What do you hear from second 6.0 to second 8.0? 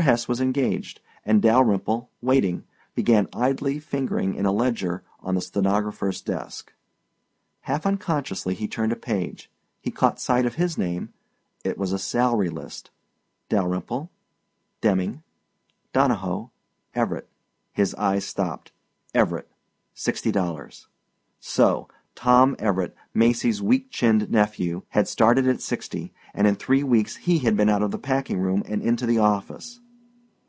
desk. Half